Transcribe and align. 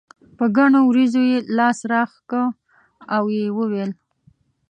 په 0.37 0.45
ګڼو 0.57 0.79
وريځو 0.85 1.21
یې 1.31 1.39
لاس 1.57 1.79
راښکه 1.91 2.41
او 3.15 3.23
یې 3.35 3.45
وویل. 3.57 3.91